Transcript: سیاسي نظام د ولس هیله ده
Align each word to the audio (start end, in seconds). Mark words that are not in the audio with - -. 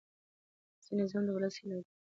سیاسي 0.83 0.93
نظام 0.99 1.23
د 1.25 1.29
ولس 1.35 1.55
هیله 1.59 1.77
ده 1.81 1.87